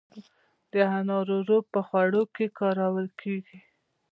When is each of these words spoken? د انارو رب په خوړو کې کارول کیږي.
د 0.71 0.73
انارو 0.97 1.37
رب 1.49 1.65
په 1.73 1.81
خوړو 1.87 2.23
کې 2.35 2.45
کارول 2.59 3.07
کیږي. 3.21 3.59